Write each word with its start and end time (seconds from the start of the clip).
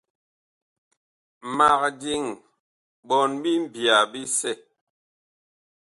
Mag 1.57 1.81
diŋ 2.01 2.23
ɓɔɔn 3.07 3.31
bi 3.41 3.51
mbiya 3.63 3.97
bisɛ. 4.11 4.51